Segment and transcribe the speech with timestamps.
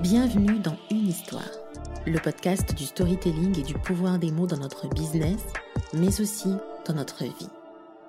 [0.00, 1.50] Bienvenue dans Une histoire,
[2.06, 5.40] le podcast du storytelling et du pouvoir des mots dans notre business,
[5.92, 6.54] mais aussi
[6.86, 7.50] dans notre vie.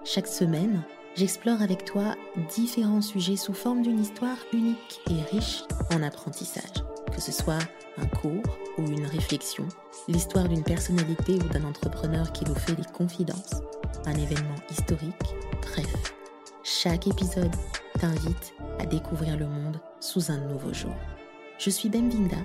[0.06, 0.84] Chaque semaine,
[1.16, 2.16] j'explore avec toi
[2.56, 5.64] différents sujets sous forme d'une histoire unique et riche
[5.94, 6.84] en apprentissage,
[7.14, 7.60] que ce soit
[7.98, 9.68] un cours ou une réflexion,
[10.08, 13.62] l'histoire d'une personnalité ou d'un entrepreneur qui nous fait des confidences,
[14.06, 16.01] un événement historique, bref.
[16.82, 17.52] Chaque épisode
[18.00, 20.96] t'invite à découvrir le monde sous un nouveau jour.
[21.60, 22.44] Je suis Bemvinda,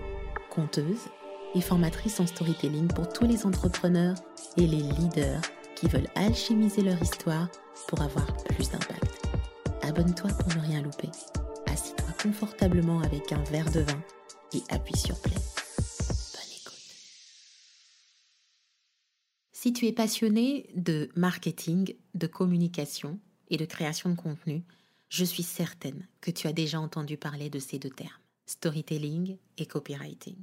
[0.51, 1.09] conteuse
[1.55, 4.15] et formatrice en storytelling pour tous les entrepreneurs
[4.59, 5.41] et les leaders
[5.75, 7.49] qui veulent alchimiser leur histoire
[7.89, 9.27] pour avoir plus d'impact.
[9.81, 11.09] Abonne-toi pour ne rien louper.
[11.65, 14.03] Assis-toi confortablement avec un verre de vin
[14.53, 15.33] et appuie sur play.
[15.33, 16.95] Bonne écoute.
[19.53, 24.65] Si tu es passionné de marketing, de communication et de création de contenu,
[25.09, 28.11] je suis certaine que tu as déjà entendu parler de ces deux termes
[28.47, 30.37] storytelling et copywriting.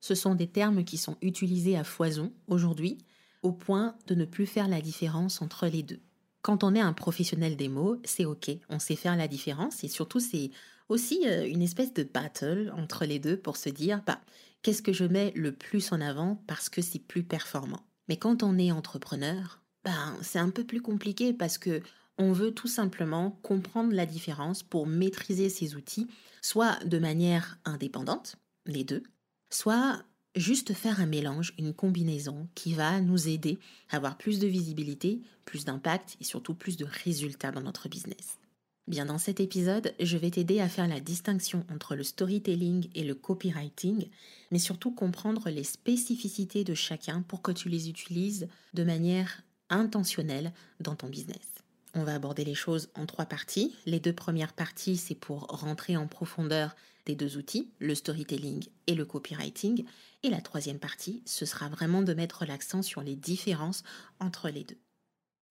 [0.00, 2.98] Ce sont des termes qui sont utilisés à foison aujourd'hui,
[3.42, 6.00] au point de ne plus faire la différence entre les deux.
[6.42, 9.88] Quand on est un professionnel des mots, c'est OK, on sait faire la différence et
[9.88, 10.50] surtout c'est
[10.88, 14.20] aussi euh, une espèce de battle entre les deux pour se dire bah,
[14.62, 17.84] qu'est-ce que je mets le plus en avant parce que c'est plus performant.
[18.08, 21.82] Mais quand on est entrepreneur, bah, c'est un peu plus compliqué parce que
[22.18, 26.08] on veut tout simplement comprendre la différence pour maîtriser ces outils,
[26.42, 28.36] soit de manière indépendante,
[28.66, 29.02] les deux,
[29.50, 30.02] soit
[30.34, 33.58] juste faire un mélange, une combinaison qui va nous aider
[33.90, 38.38] à avoir plus de visibilité, plus d'impact et surtout plus de résultats dans notre business.
[38.86, 43.02] Bien dans cet épisode, je vais t'aider à faire la distinction entre le storytelling et
[43.02, 44.08] le copywriting,
[44.52, 50.52] mais surtout comprendre les spécificités de chacun pour que tu les utilises de manière intentionnelle
[50.78, 51.55] dans ton business.
[51.98, 53.74] On va aborder les choses en trois parties.
[53.86, 58.94] Les deux premières parties, c'est pour rentrer en profondeur des deux outils, le storytelling et
[58.94, 59.82] le copywriting.
[60.22, 63.82] Et la troisième partie, ce sera vraiment de mettre l'accent sur les différences
[64.20, 64.76] entre les deux.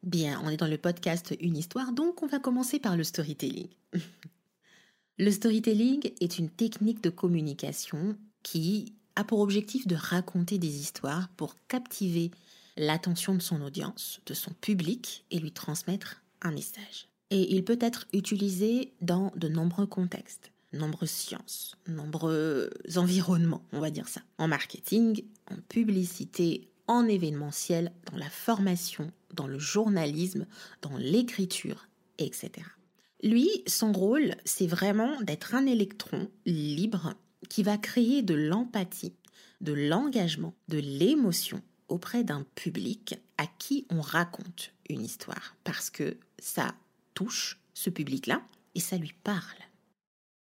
[0.04, 3.70] Bien, on est dans le podcast Une histoire, donc on va commencer par le storytelling.
[5.18, 11.28] le storytelling est une technique de communication qui a pour objectif de raconter des histoires
[11.38, 12.30] pour captiver
[12.78, 17.08] l'attention de son audience, de son public et lui transmettre message.
[17.32, 23.90] Et il peut être utilisé dans de nombreux contextes, nombreuses sciences, nombreux environnements, on va
[23.90, 24.22] dire ça.
[24.38, 30.46] En marketing, en publicité, en événementiel, dans la formation, dans le journalisme,
[30.82, 31.88] dans l'écriture,
[32.20, 32.52] etc.
[33.24, 37.16] Lui, son rôle, c'est vraiment d'être un électron libre
[37.50, 39.16] qui va créer de l'empathie,
[39.62, 45.56] de l'engagement, de l'émotion auprès d'un public à qui on raconte une histoire.
[45.64, 46.76] Parce que ça
[47.14, 48.42] touche ce public-là
[48.76, 49.60] et ça lui parle.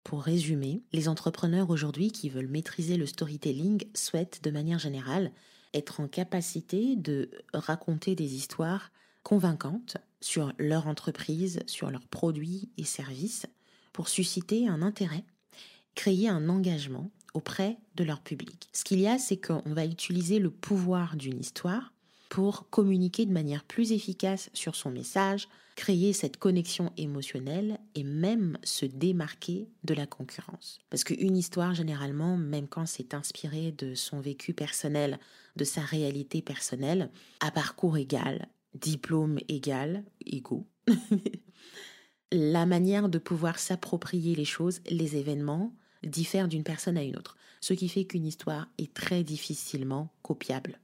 [0.05, 5.31] Pour résumer, les entrepreneurs aujourd'hui qui veulent maîtriser le storytelling souhaitent de manière générale
[5.75, 8.91] être en capacité de raconter des histoires
[9.23, 13.47] convaincantes sur leur entreprise, sur leurs produits et services
[13.93, 15.25] pour susciter un intérêt,
[15.95, 18.69] créer un engagement auprès de leur public.
[18.73, 21.93] Ce qu'il y a, c'est qu'on va utiliser le pouvoir d'une histoire
[22.31, 28.57] pour communiquer de manière plus efficace sur son message, créer cette connexion émotionnelle et même
[28.63, 30.79] se démarquer de la concurrence.
[30.91, 35.19] Parce qu'une histoire, généralement, même quand c'est inspiré de son vécu personnel,
[35.57, 37.11] de sa réalité personnelle,
[37.41, 40.69] à parcours égal, diplôme égal, égaux,
[42.33, 45.75] la manière de pouvoir s'approprier les choses, les événements,
[46.05, 47.37] diffère d'une personne à une autre.
[47.61, 50.79] Ce qui fait qu'une histoire est très difficilement copiable.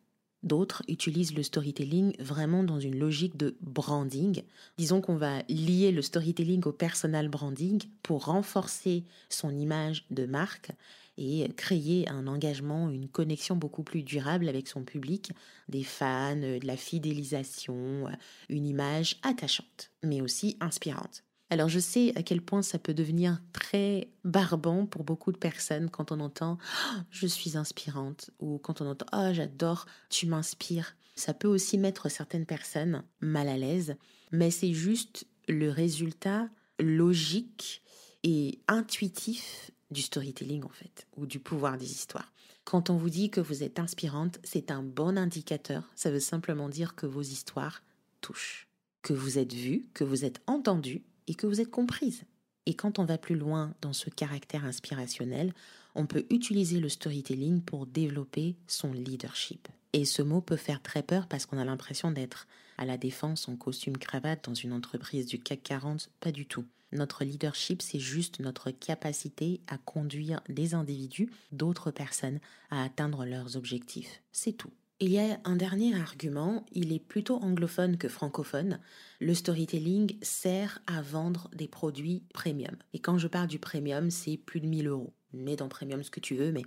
[0.46, 4.44] D'autres utilisent le storytelling vraiment dans une logique de branding.
[4.78, 10.70] Disons qu'on va lier le storytelling au personal branding pour renforcer son image de marque
[11.18, 15.32] et créer un engagement, une connexion beaucoup plus durable avec son public,
[15.68, 18.06] des fans, de la fidélisation,
[18.48, 21.25] une image attachante, mais aussi inspirante.
[21.48, 25.90] Alors je sais à quel point ça peut devenir très barbant pour beaucoup de personnes
[25.90, 30.96] quand on entend oh, je suis inspirante ou quand on entend oh j'adore, tu m'inspires.
[31.14, 33.96] Ça peut aussi mettre certaines personnes mal à l'aise,
[34.32, 36.48] mais c'est juste le résultat
[36.80, 37.82] logique
[38.24, 42.32] et intuitif du storytelling en fait, ou du pouvoir des histoires.
[42.64, 45.84] Quand on vous dit que vous êtes inspirante, c'est un bon indicateur.
[45.94, 47.82] Ça veut simplement dire que vos histoires
[48.20, 48.66] touchent,
[49.02, 52.24] que vous êtes vu, que vous êtes entendu et que vous êtes comprise.
[52.66, 55.52] Et quand on va plus loin dans ce caractère inspirationnel,
[55.94, 59.68] on peut utiliser le storytelling pour développer son leadership.
[59.92, 62.46] Et ce mot peut faire très peur parce qu'on a l'impression d'être
[62.76, 66.10] à la défense en costume cravate dans une entreprise du CAC 40.
[66.20, 66.64] Pas du tout.
[66.92, 72.40] Notre leadership, c'est juste notre capacité à conduire des individus, d'autres personnes,
[72.70, 74.22] à atteindre leurs objectifs.
[74.32, 74.72] C'est tout.
[74.98, 78.80] Il y a un dernier argument, il est plutôt anglophone que francophone.
[79.20, 82.74] Le storytelling sert à vendre des produits premium.
[82.94, 85.12] Et quand je parle du premium, c'est plus de 1000 euros.
[85.34, 86.62] Mets dans premium ce que tu veux, mais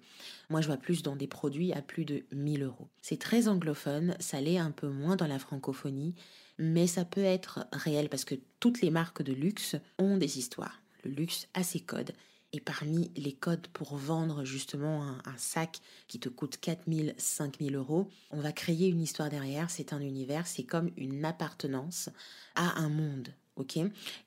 [0.51, 2.89] moi je vois plus dans des produits à plus de 1000 euros.
[3.01, 6.13] C'est très anglophone, ça l'est un peu moins dans la francophonie,
[6.59, 10.83] mais ça peut être réel parce que toutes les marques de luxe ont des histoires.
[11.03, 12.11] Le luxe a ses codes
[12.51, 18.09] et parmi les codes pour vendre justement un, sac qui te coûte 4000, 5000 euros,
[18.31, 19.69] on va créer une histoire derrière.
[19.69, 22.09] C'est un univers, c'est comme une appartenance
[22.55, 23.29] à un monde.
[23.55, 23.77] ok?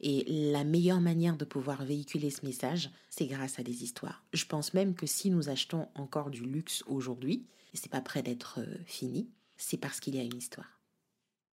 [0.00, 4.24] Et la meilleure manière de pouvoir véhiculer ce message, c'est grâce à des histoires.
[4.32, 8.22] Je pense même que si nous achetons encore du luxe aujourd'hui, et c'est pas prêt
[8.22, 10.80] d'être euh, fini, c'est parce qu'il y a une histoire.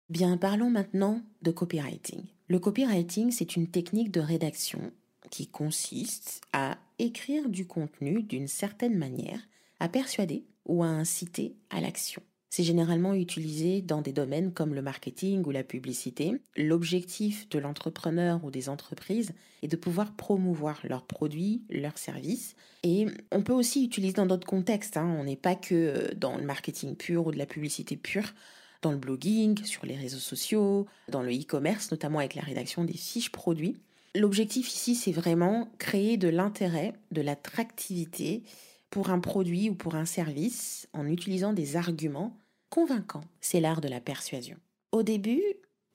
[0.10, 2.24] Bien, parlons maintenant de copywriting.
[2.48, 4.92] Le copywriting, c'est une technique de rédaction
[5.30, 9.40] qui consiste à écrire du contenu d'une certaine manière,
[9.80, 12.22] à persuader ou à inciter à l'action.
[12.56, 16.40] C'est généralement utilisé dans des domaines comme le marketing ou la publicité.
[16.56, 22.56] L'objectif de l'entrepreneur ou des entreprises est de pouvoir promouvoir leurs produits, leurs services.
[22.84, 24.96] Et on peut aussi utiliser dans d'autres contextes.
[24.96, 25.18] Hein.
[25.20, 28.34] On n'est pas que euh, dans le marketing pur ou de la publicité pure
[28.82, 32.94] dans le blogging, sur les réseaux sociaux, dans le e-commerce, notamment avec la rédaction des
[32.94, 33.76] fiches produits.
[34.16, 38.44] L'objectif ici, c'est vraiment créer de l'intérêt, de l'attractivité
[38.90, 42.40] pour un produit ou pour un service en utilisant des arguments
[42.70, 43.26] convaincants.
[43.42, 44.58] C'est l'art de la persuasion.
[44.94, 45.44] Au début,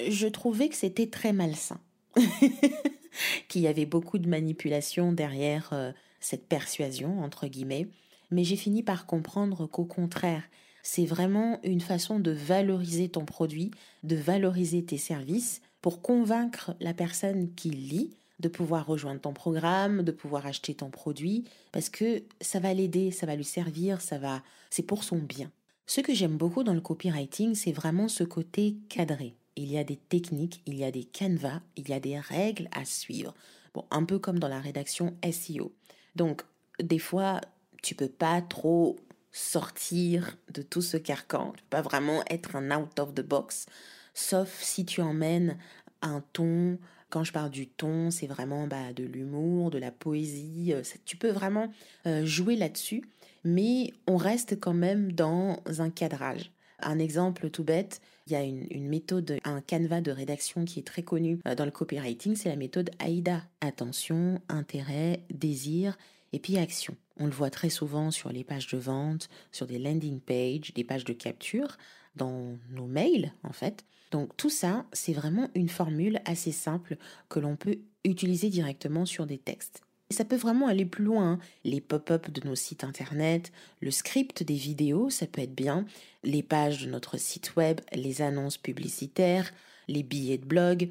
[0.06, 1.80] je trouvais que c'était très malsain,
[3.48, 7.88] qu'il y avait beaucoup de manipulation derrière euh, cette persuasion, entre guillemets,
[8.30, 10.44] mais j'ai fini par comprendre qu'au contraire,
[10.82, 13.70] c'est vraiment une façon de valoriser ton produit,
[14.02, 18.10] de valoriser tes services pour convaincre la personne qui lit
[18.40, 23.10] de pouvoir rejoindre ton programme, de pouvoir acheter ton produit, parce que ça va l'aider,
[23.10, 25.50] ça va lui servir, ça va, c'est pour son bien.
[25.86, 29.34] Ce que j'aime beaucoup dans le copywriting, c'est vraiment ce côté cadré.
[29.56, 32.68] Il y a des techniques, il y a des canevas, il y a des règles
[32.72, 33.34] à suivre.
[33.74, 35.72] Bon, un peu comme dans la rédaction SEO.
[36.14, 36.42] Donc,
[36.80, 37.40] des fois,
[37.82, 38.96] tu peux pas trop
[39.32, 41.52] sortir de tout ce carcan.
[41.56, 43.66] Tu peux pas vraiment être un out of the box
[44.14, 45.56] sauf si tu emmènes
[46.02, 46.78] un ton.
[47.08, 50.72] Quand je parle du ton, c'est vraiment bah, de l'humour, de la poésie.
[50.72, 51.72] Euh, tu peux vraiment
[52.06, 53.02] euh, jouer là-dessus,
[53.44, 56.52] mais on reste quand même dans un cadrage.
[56.82, 60.86] Un exemple tout bête, il y a une, méthode, un canevas de rédaction qui est
[60.86, 63.42] très connu euh, dans le copywriting, c'est la méthode AIDA.
[63.60, 65.98] Attention, intérêt, désir
[66.32, 66.96] et puis action.
[67.18, 70.84] On le voit très souvent sur les pages de vente, sur des landing pages, des
[70.84, 71.76] pages de capture,
[72.16, 73.84] dans nos mails en fait.
[74.10, 76.96] Donc tout ça, c'est vraiment une formule assez simple
[77.28, 79.82] que l'on peut utiliser directement sur des textes.
[80.10, 81.32] Ça peut vraiment aller plus loin.
[81.32, 81.38] Hein.
[81.64, 85.86] Les pop-up de nos sites internet, le script des vidéos, ça peut être bien.
[86.24, 89.52] Les pages de notre site web, les annonces publicitaires,
[89.86, 90.90] les billets de blog.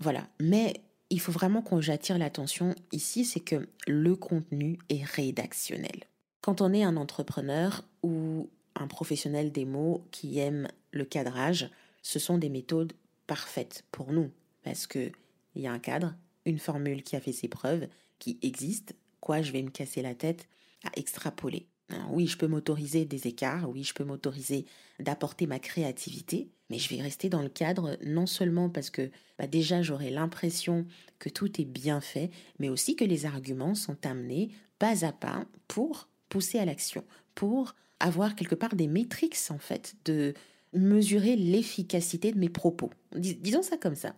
[0.00, 0.28] Voilà.
[0.38, 0.74] Mais
[1.08, 6.04] il faut vraiment qu'on j'attire l'attention ici, c'est que le contenu est rédactionnel.
[6.42, 11.70] Quand on est un entrepreneur ou un professionnel des mots qui aime le cadrage,
[12.02, 12.92] ce sont des méthodes
[13.26, 14.30] parfaites pour nous
[14.62, 15.10] parce que
[15.54, 18.94] il y a un cadre, une formule qui a fait ses preuves, qui existe.
[19.20, 20.48] Quoi, je vais me casser la tête
[20.84, 21.66] à extrapoler?
[22.10, 24.66] oui, je peux m'autoriser des écarts, oui, je peux m'autoriser
[25.00, 29.46] d'apporter ma créativité, mais je vais rester dans le cadre non seulement parce que bah,
[29.46, 30.86] déjà j'aurai l'impression
[31.18, 35.46] que tout est bien fait, mais aussi que les arguments sont amenés pas à pas
[35.66, 40.34] pour pousser à l'action, pour avoir quelque part des métriques en fait de
[40.72, 42.90] mesurer l'efficacité de mes propos.
[43.14, 44.14] disons ça comme ça.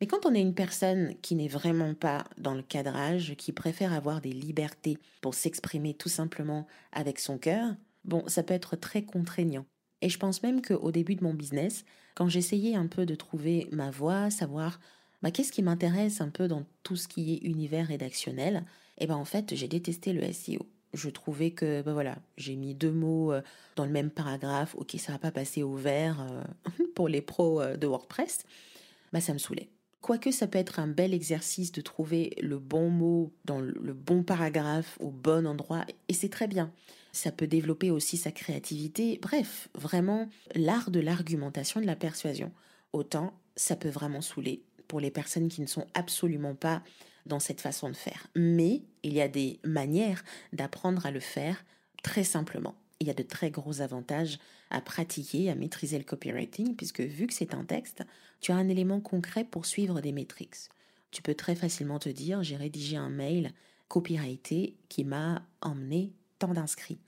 [0.00, 3.92] Mais quand on est une personne qui n'est vraiment pas dans le cadrage, qui préfère
[3.92, 7.74] avoir des libertés pour s'exprimer tout simplement avec son cœur,
[8.04, 9.66] bon, ça peut être très contraignant.
[10.00, 13.68] Et je pense même qu'au début de mon business, quand j'essayais un peu de trouver
[13.72, 14.78] ma voie, savoir
[15.22, 18.64] bah, qu'est-ce qui m'intéresse un peu dans tout ce qui est univers rédactionnel,
[18.98, 22.56] et eh ben en fait, j'ai détesté le SEO je trouvais que ben voilà, j'ai
[22.56, 23.42] mis deux mots euh,
[23.76, 27.60] dans le même paragraphe, ok, ça va pas passer au vert euh, pour les pros
[27.60, 28.44] euh, de WordPress,
[29.12, 29.68] bah ça me saoulait.
[30.00, 34.22] Quoique ça peut être un bel exercice de trouver le bon mot dans le bon
[34.22, 36.72] paragraphe au bon endroit, et c'est très bien.
[37.10, 39.18] Ça peut développer aussi sa créativité.
[39.20, 42.52] Bref, vraiment l'art de l'argumentation, de la persuasion.
[42.92, 46.82] Autant ça peut vraiment saouler pour les personnes qui ne sont absolument pas
[47.26, 48.26] dans cette façon de faire.
[48.34, 51.64] Mais il y a des manières d'apprendre à le faire
[52.02, 52.74] très simplement.
[53.00, 54.38] Il y a de très gros avantages
[54.70, 58.02] à pratiquer, à maîtriser le copywriting, puisque vu que c'est un texte,
[58.40, 60.68] tu as un élément concret pour suivre des métriques.
[61.10, 63.52] Tu peux très facilement te dire, j'ai rédigé un mail
[63.88, 67.00] copyrighté qui m'a emmené tant d'inscrits.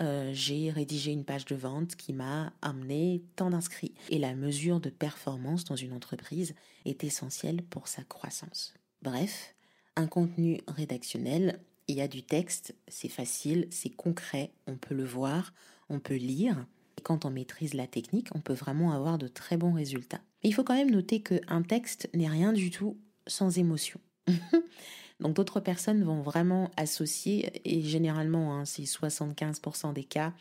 [0.00, 3.94] Euh, j'ai rédigé une page de vente qui m'a amené tant d'inscrits.
[4.10, 8.74] Et la mesure de performance dans une entreprise est essentielle pour sa croissance.
[9.06, 9.54] Bref,
[9.94, 15.04] un contenu rédactionnel, il y a du texte, c'est facile, c'est concret, on peut le
[15.04, 15.54] voir,
[15.88, 16.66] on peut lire.
[16.98, 20.22] Et quand on maîtrise la technique, on peut vraiment avoir de très bons résultats.
[20.42, 22.98] Mais il faut quand même noter qu'un texte n'est rien du tout
[23.28, 24.00] sans émotion.
[25.20, 30.32] Donc d'autres personnes vont vraiment associer, et généralement hein, c'est 75% des cas,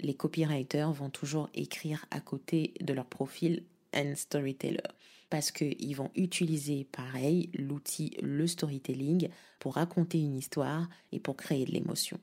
[0.00, 4.80] les copywriters vont toujours écrire à côté de leur profil un storyteller
[5.34, 11.64] parce qu'ils vont utiliser pareil l'outil le storytelling pour raconter une histoire et pour créer
[11.64, 12.20] de l'émotion.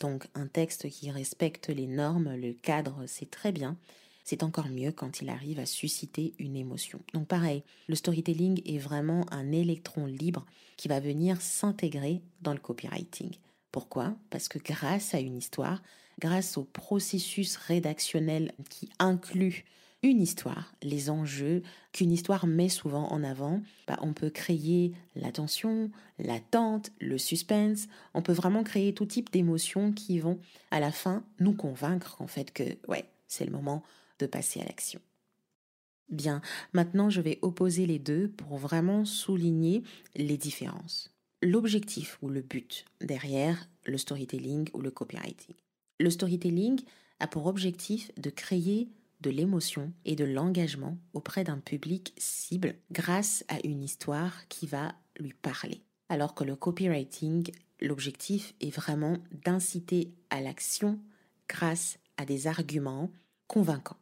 [0.00, 3.76] Donc un texte qui respecte les normes, le cadre, c'est très bien.
[4.24, 6.98] C'est encore mieux quand il arrive à susciter une émotion.
[7.12, 10.46] Donc pareil, le storytelling est vraiment un électron libre
[10.78, 13.32] qui va venir s'intégrer dans le copywriting.
[13.70, 14.16] Pourquoi?
[14.30, 15.82] Parce que grâce à une histoire,
[16.18, 19.66] grâce au processus rédactionnel qui inclut
[20.02, 21.62] une histoire, les enjeux
[21.92, 28.22] qu'une histoire met souvent en avant, bah, on peut créer l'attention, l'attente, le suspense, on
[28.22, 30.38] peut vraiment créer tout type d'émotions qui vont
[30.70, 33.82] à la fin nous convaincre en fait que ouais, c'est le moment
[34.18, 35.00] de passer à l'action.
[36.08, 36.40] Bien,
[36.72, 39.82] maintenant je vais opposer les deux pour vraiment souligner
[40.14, 41.12] les différences.
[41.42, 45.54] L'objectif ou le but derrière le storytelling ou le copywriting.
[45.98, 46.80] Le storytelling
[47.18, 48.88] a pour objectif de créer
[49.20, 54.94] de l'émotion et de l'engagement auprès d'un public cible grâce à une histoire qui va
[55.18, 55.82] lui parler.
[56.08, 60.98] Alors que le copywriting, l'objectif est vraiment d'inciter à l'action
[61.48, 63.10] grâce à des arguments
[63.46, 63.98] convaincants.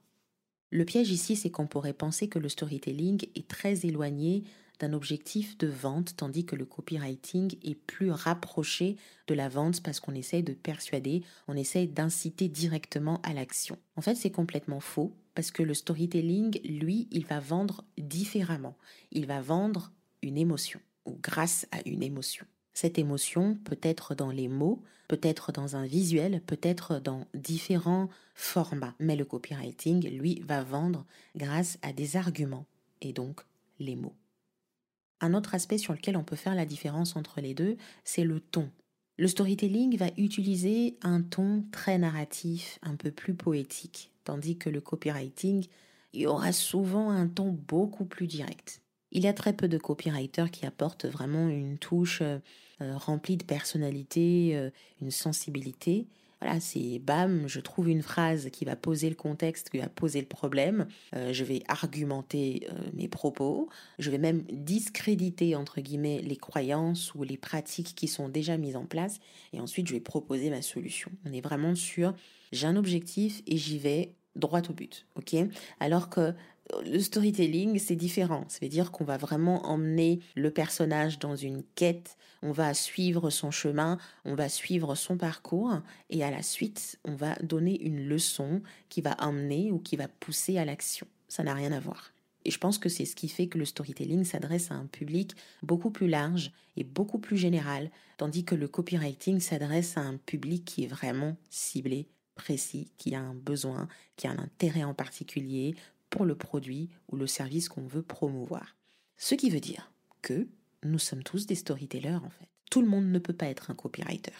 [0.70, 4.44] Le piège ici, c'est qu'on pourrait penser que le storytelling est très éloigné
[4.92, 10.14] objectif de vente, tandis que le copywriting est plus rapproché de la vente parce qu'on
[10.14, 13.78] essaye de persuader, on essaye d'inciter directement à l'action.
[13.96, 18.76] En fait, c'est complètement faux parce que le storytelling, lui, il va vendre différemment.
[19.10, 22.46] Il va vendre une émotion ou grâce à une émotion.
[22.72, 27.26] Cette émotion peut être dans les mots, peut être dans un visuel, peut être dans
[27.34, 28.94] différents formats.
[28.98, 32.66] Mais le copywriting, lui, va vendre grâce à des arguments
[33.00, 33.42] et donc
[33.78, 34.14] les mots.
[35.24, 38.40] Un autre aspect sur lequel on peut faire la différence entre les deux, c'est le
[38.40, 38.70] ton.
[39.16, 44.82] Le storytelling va utiliser un ton très narratif, un peu plus poétique, tandis que le
[44.82, 45.64] copywriting
[46.12, 48.82] y aura souvent un ton beaucoup plus direct.
[49.12, 52.38] Il y a très peu de copywriters qui apportent vraiment une touche euh,
[52.80, 54.68] remplie de personnalité, euh,
[55.00, 56.06] une sensibilité,
[56.44, 60.20] voilà, c'est bam, je trouve une phrase qui va poser le contexte, qui va poser
[60.20, 60.86] le problème.
[61.16, 63.70] Euh, je vais argumenter euh, mes propos.
[63.98, 68.76] Je vais même discréditer, entre guillemets, les croyances ou les pratiques qui sont déjà mises
[68.76, 69.20] en place.
[69.54, 71.10] Et ensuite, je vais proposer ma solution.
[71.24, 72.12] On est vraiment sur
[72.52, 75.06] j'ai un objectif et j'y vais droit au but.
[75.14, 75.36] ok?
[75.80, 76.34] Alors que
[76.84, 78.44] le storytelling, c'est différent.
[78.48, 83.30] Ça veut dire qu'on va vraiment emmener le personnage dans une quête, on va suivre
[83.30, 85.80] son chemin, on va suivre son parcours,
[86.10, 90.08] et à la suite, on va donner une leçon qui va emmener ou qui va
[90.08, 91.06] pousser à l'action.
[91.28, 92.12] Ça n'a rien à voir.
[92.46, 95.34] Et je pense que c'est ce qui fait que le storytelling s'adresse à un public
[95.62, 100.64] beaucoup plus large et beaucoup plus général, tandis que le copywriting s'adresse à un public
[100.64, 105.74] qui est vraiment ciblé, précis, qui a un besoin, qui a un intérêt en particulier
[106.14, 108.76] pour le produit ou le service qu'on veut promouvoir.
[109.16, 109.90] Ce qui veut dire
[110.22, 110.46] que
[110.84, 112.46] nous sommes tous des storytellers en fait.
[112.70, 114.32] Tout le monde ne peut pas être un copywriter.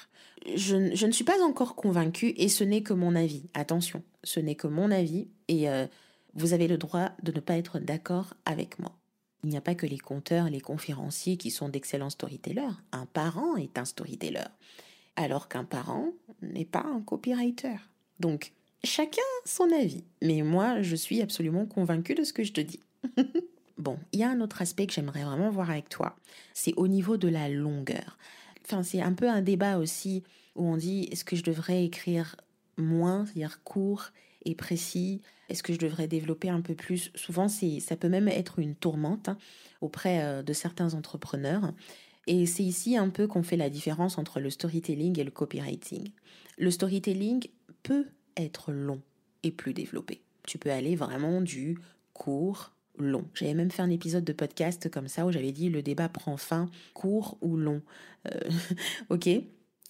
[0.55, 3.51] Je, ne suis pas encore convaincue et ce n'est que mon avis.
[3.55, 5.89] Attention, ce n'est que mon avis et euh,
[6.35, 8.93] vous avez le droit de ne pas être d'accord avec moi.
[9.43, 12.77] Il n'y a pas que les conteurs, les conférenciers qui sont d'excellents storytellers.
[12.93, 14.47] Un parent est un storyteller,
[15.17, 17.79] alors qu'un parent n'est pas un copywriter.
[18.21, 18.53] Donc,
[18.85, 22.81] Chacun son avis, mais moi je suis absolument convaincue de ce que je te dis.
[23.79, 26.17] bon, il y a un autre aspect que j'aimerais vraiment voir avec toi,
[26.53, 28.19] c'est au niveau de la longueur.
[28.65, 30.23] Enfin, c'est un peu un débat aussi
[30.55, 32.37] où on dit est-ce que je devrais écrire
[32.77, 34.11] moins, c'est-à-dire court
[34.45, 35.23] et précis?
[35.49, 37.11] Est-ce que je devrais développer un peu plus?
[37.15, 39.39] Souvent, ça peut même être une tourmente hein,
[39.81, 41.73] auprès euh, de certains entrepreneurs.
[42.27, 46.11] Et c'est ici un peu qu'on fait la différence entre le storytelling et le copywriting.
[46.59, 47.47] Le storytelling
[47.83, 49.01] peut être long
[49.43, 50.23] et plus développé.
[50.47, 51.79] Tu peux aller vraiment du
[52.13, 53.25] court long.
[53.35, 56.37] J'avais même fait un épisode de podcast comme ça où j'avais dit le débat prend
[56.37, 57.83] fin, court ou long.
[58.27, 58.51] Euh,
[59.11, 59.29] ok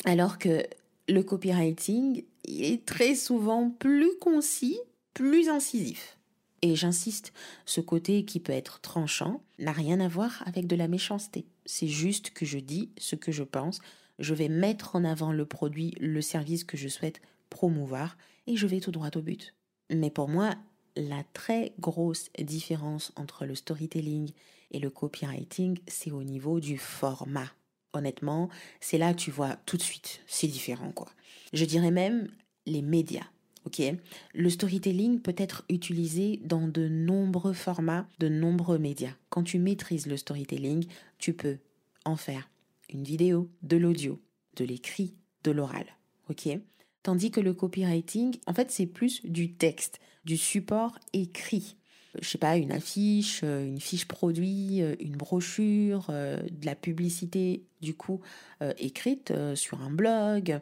[0.05, 0.63] Alors que
[1.09, 4.79] le copywriting est très souvent plus concis,
[5.13, 6.19] plus incisif.
[6.63, 7.35] Et j'insiste,
[7.67, 11.45] ce côté qui peut être tranchant n'a rien à voir avec de la méchanceté.
[11.67, 13.81] C'est juste que je dis ce que je pense,
[14.19, 17.21] je vais mettre en avant le produit, le service que je souhaite
[17.55, 18.19] promouvoir,
[18.49, 19.55] et je vais tout droit au but.
[19.89, 20.57] Mais pour moi,
[20.97, 24.33] la très grosse différence entre le storytelling
[24.73, 27.49] et le copywriting, c'est au niveau du format.
[27.93, 28.49] Honnêtement,
[28.81, 31.09] c'est là que tu vois tout de suite, c'est différent quoi.
[31.53, 32.29] Je dirais même
[32.67, 33.29] les médias.
[33.67, 33.81] Ok,
[34.35, 39.15] le storytelling peut être utilisé dans de nombreux formats, de nombreux médias.
[39.31, 40.87] Quand tu maîtrises le storytelling,
[41.19, 41.59] tu peux
[42.05, 42.51] en faire
[42.91, 44.21] une vidéo, de l'audio,
[44.57, 45.87] de l'écrit, de l'oral.
[46.29, 46.49] Ok,
[47.05, 51.77] Tandis que le copywriting, en fait, c'est plus du texte, du support écrit.
[52.19, 56.75] Je sais pas, une affiche, euh, une fiche produit, euh, une brochure, euh, de la
[56.75, 58.21] publicité, du coup,
[58.79, 60.59] écrite sur un blog,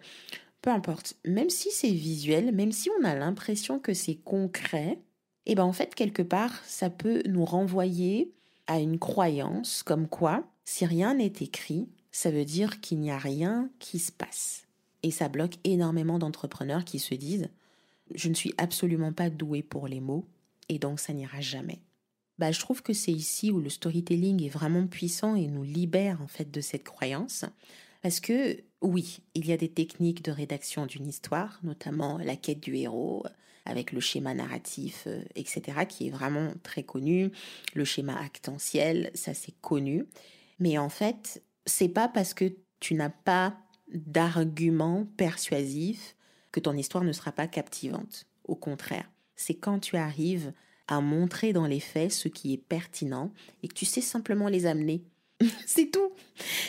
[0.60, 1.14] peu importe.
[1.24, 4.98] Même si c'est visuel, même si on a l'impression que c'est concret,
[5.46, 8.32] et eh ben en fait, quelque part, ça peut nous renvoyer
[8.66, 13.18] à une croyance comme quoi, si rien n'est écrit, ça veut dire qu'il n'y a
[13.18, 14.66] rien qui se passe.
[15.02, 17.48] Et ça bloque énormément d'entrepreneurs qui se disent
[18.14, 20.26] je ne suis absolument pas doué pour les mots
[20.68, 21.80] et donc ça n'ira jamais.
[22.38, 26.20] Bah, je trouve que c'est ici où le storytelling est vraiment puissant et nous libère
[26.22, 27.44] en fait de cette croyance.
[28.02, 32.60] Parce que oui, il y a des techniques de rédaction d'une histoire, notamment la quête
[32.60, 33.24] du héros,
[33.64, 37.30] avec le schéma narratif, euh, etc., qui est vraiment très connu.
[37.74, 40.04] Le schéma actentiel, ça c'est connu.
[40.58, 43.56] Mais en fait, c'est pas parce que tu n'as pas
[43.92, 46.16] d'arguments persuasifs
[46.50, 48.26] que ton histoire ne sera pas captivante.
[48.44, 50.52] Au contraire, c'est quand tu arrives
[50.88, 53.32] à montrer dans les faits ce qui est pertinent
[53.62, 55.02] et que tu sais simplement les amener.
[55.66, 56.12] c'est tout.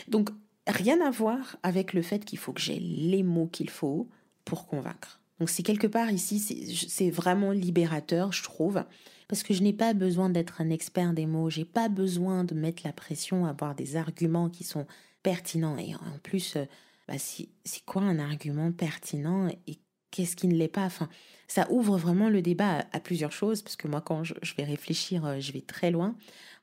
[0.07, 0.29] Donc,
[0.67, 4.07] rien à voir avec le fait qu'il faut que j'ai les mots qu'il faut
[4.45, 5.19] pour convaincre.
[5.39, 6.39] Donc, c'est quelque part ici,
[6.87, 8.83] c'est vraiment libérateur, je trouve,
[9.27, 12.53] parce que je n'ai pas besoin d'être un expert des mots, j'ai pas besoin de
[12.53, 14.85] mettre la pression avoir des arguments qui sont
[15.23, 15.77] pertinents.
[15.77, 16.65] Et en plus, euh,
[17.07, 17.49] bah, c'est
[17.85, 19.79] quoi un argument pertinent et
[20.13, 20.85] qu'est-ce qui ne l'est pas?
[20.85, 21.09] Enfin,
[21.47, 25.25] ça ouvre vraiment le débat à, plusieurs choses, parce que moi, quand je, vais réfléchir,
[25.25, 26.15] euh, je vais très loin.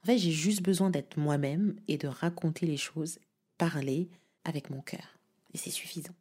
[0.03, 3.19] En fait, j'ai juste besoin d'être moi-même et de raconter les choses,
[3.59, 4.09] parler
[4.45, 5.19] avec mon cœur.
[5.53, 6.15] Et c'est suffisant.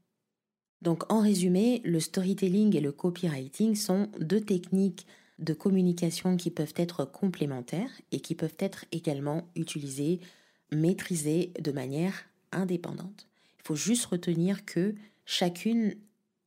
[0.81, 5.05] Donc, en résumé, le storytelling et le copywriting sont deux techniques
[5.37, 10.19] de communication qui peuvent être complémentaires et qui peuvent être également utilisées,
[10.71, 13.28] maîtrisées de manière indépendante.
[13.69, 14.95] Faut juste retenir que
[15.27, 15.93] chacune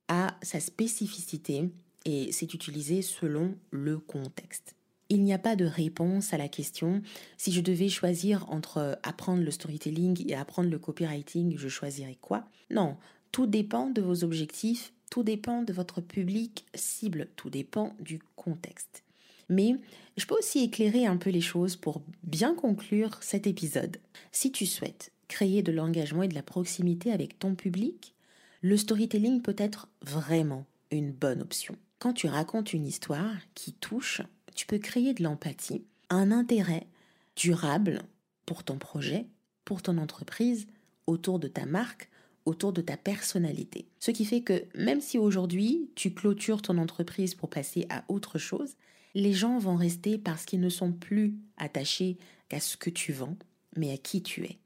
[0.08, 1.70] a sa spécificité
[2.04, 4.74] et c'est utilisé selon le contexte.
[5.08, 7.00] Il n'y a pas de réponse à la question
[7.37, 12.44] si je devais choisir entre apprendre le storytelling et apprendre le copywriting, je choisirais quoi?
[12.72, 12.96] Non,
[13.30, 19.04] tout dépend de vos objectifs, tout dépend de votre public cible, tout dépend du contexte.
[19.48, 19.76] Mais
[20.16, 23.98] je peux aussi éclairer un peu les choses pour bien conclure cet épisode.
[24.32, 28.14] Si tu souhaites créer de l'engagement et de la proximité avec ton public,
[28.61, 31.75] le storytelling peut être vraiment une bonne option.
[31.99, 34.21] Quand tu racontes une histoire qui touche,
[34.55, 36.87] tu peux créer de l'empathie, un intérêt
[37.35, 38.03] durable
[38.45, 39.27] pour ton projet,
[39.64, 40.66] pour ton entreprise,
[41.07, 42.11] autour de ta marque,
[42.45, 43.88] autour de ta personnalité.
[44.01, 48.38] Ce qui fait que même si aujourd'hui tu clôtures ton entreprise pour passer à autre
[48.38, 48.77] chose,
[49.14, 52.18] les gens vont rester parce qu'ils ne sont plus attachés
[52.51, 53.38] qu'à ce que tu vends,
[53.77, 54.59] mais à qui tu es.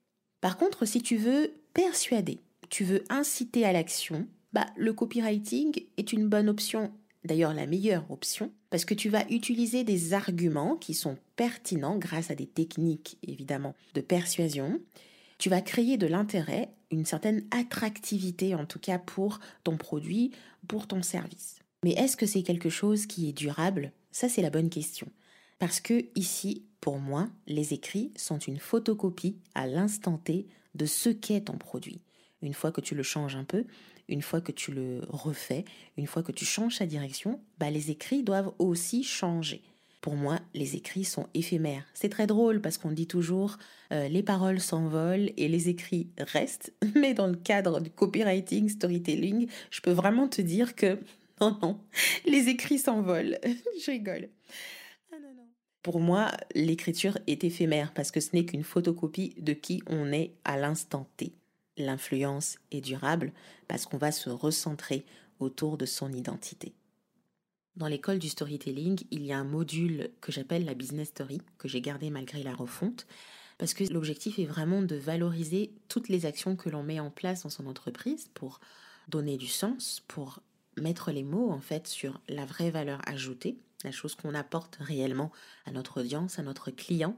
[0.46, 6.12] Par contre, si tu veux persuader, tu veux inciter à l'action, bah, le copywriting est
[6.12, 6.92] une bonne option,
[7.24, 12.30] d'ailleurs la meilleure option, parce que tu vas utiliser des arguments qui sont pertinents grâce
[12.30, 14.80] à des techniques évidemment de persuasion.
[15.38, 20.30] Tu vas créer de l'intérêt, une certaine attractivité en tout cas pour ton produit,
[20.68, 21.58] pour ton service.
[21.82, 23.90] Mais est-ce que c'est quelque chose qui est durable?
[24.12, 25.08] Ça c'est la bonne question.
[25.58, 31.08] Parce que ici, pour moi, les écrits sont une photocopie à l'instant T de ce
[31.08, 32.00] qu'est ton produit.
[32.42, 33.64] Une fois que tu le changes un peu,
[34.08, 35.64] une fois que tu le refais,
[35.96, 39.62] une fois que tu changes sa direction, bah les écrits doivent aussi changer.
[40.00, 41.84] Pour moi, les écrits sont éphémères.
[41.92, 43.58] C'est très drôle parce qu'on dit toujours
[43.92, 46.72] euh, les paroles s'envolent et les écrits restent.
[46.94, 51.00] Mais dans le cadre du copywriting, storytelling, je peux vraiment te dire que
[51.40, 51.80] non, non,
[52.24, 53.38] les écrits s'envolent.
[53.84, 54.28] je rigole.
[55.86, 60.32] Pour moi, l'écriture est éphémère parce que ce n'est qu'une photocopie de qui on est
[60.44, 61.32] à l'instant T.
[61.76, 63.32] L'influence est durable
[63.68, 65.06] parce qu'on va se recentrer
[65.38, 66.74] autour de son identité.
[67.76, 71.68] Dans l'école du storytelling, il y a un module que j'appelle la business story, que
[71.68, 73.06] j'ai gardé malgré la refonte,
[73.56, 77.44] parce que l'objectif est vraiment de valoriser toutes les actions que l'on met en place
[77.44, 78.58] dans son entreprise pour
[79.06, 80.40] donner du sens, pour
[80.76, 85.32] mettre les mots en fait sur la vraie valeur ajoutée, la chose qu'on apporte réellement
[85.64, 87.16] à notre audience, à notre client.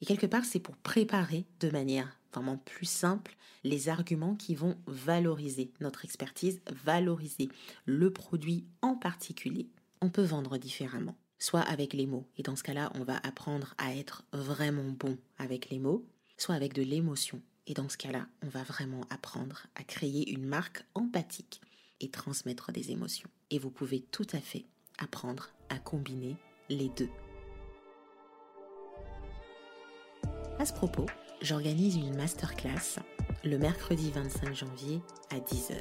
[0.00, 4.76] Et quelque part, c'est pour préparer de manière vraiment plus simple les arguments qui vont
[4.86, 7.48] valoriser notre expertise, valoriser
[7.84, 9.68] le produit en particulier.
[10.00, 13.74] On peut vendre différemment, soit avec les mots, et dans ce cas-là, on va apprendre
[13.78, 16.04] à être vraiment bon avec les mots,
[16.36, 20.44] soit avec de l'émotion, et dans ce cas-là, on va vraiment apprendre à créer une
[20.44, 21.60] marque empathique
[22.00, 23.30] et transmettre des émotions.
[23.50, 24.64] Et vous pouvez tout à fait
[24.98, 26.36] apprendre à combiner
[26.68, 27.08] les deux.
[30.58, 31.06] À ce propos,
[31.40, 33.00] j'organise une masterclass
[33.44, 35.74] le mercredi 25 janvier à 10h.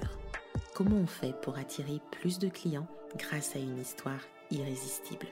[0.74, 5.28] Comment on fait pour attirer plus de clients grâce à une histoire irrésistible?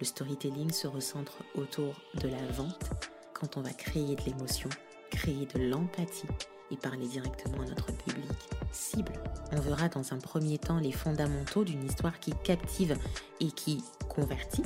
[0.00, 2.90] Le storytelling se recentre autour de la vente
[3.34, 4.70] quand on va créer de l'émotion,
[5.10, 6.28] créer de l'empathie
[6.70, 8.30] et parler directement à notre public
[8.74, 9.12] cible.
[9.52, 12.96] On verra dans un premier temps les fondamentaux d'une histoire qui captive
[13.40, 14.64] et qui convertit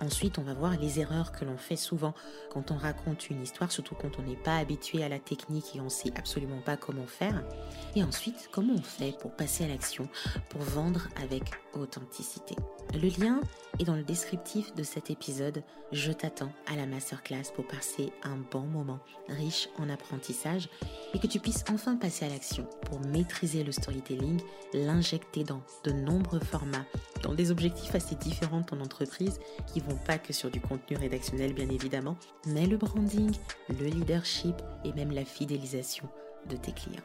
[0.00, 2.14] Ensuite, on va voir les erreurs que l'on fait souvent
[2.52, 5.80] quand on raconte une histoire, surtout quand on n'est pas habitué à la technique et
[5.80, 7.42] on ne sait absolument pas comment faire.
[7.96, 10.08] Et ensuite, comment on fait pour passer à l'action,
[10.50, 11.42] pour vendre avec
[11.74, 12.54] authenticité.
[12.94, 13.40] Le lien
[13.78, 15.62] est dans le descriptif de cet épisode.
[15.92, 20.68] Je t'attends à la masterclass pour passer un bon moment riche en apprentissage
[21.14, 24.40] et que tu puisses enfin passer à l'action pour maîtriser le storytelling,
[24.74, 26.86] l'injecter dans de nombreux formats,
[27.22, 29.40] dans des objectifs assez différents de ton entreprise
[29.72, 33.34] qui vont pas que sur du contenu rédactionnel bien évidemment, mais le branding,
[33.68, 36.08] le leadership et même la fidélisation
[36.48, 37.02] de tes clients.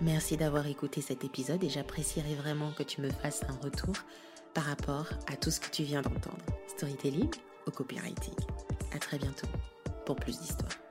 [0.00, 3.94] Merci d'avoir écouté cet épisode et j'apprécierais vraiment que tu me fasses un retour
[4.54, 6.44] par rapport à tout ce que tu viens d'entendre.
[6.66, 7.30] Storytelling
[7.66, 8.34] ou copywriting.
[8.94, 9.48] À très bientôt
[10.06, 10.87] pour plus d'histoires.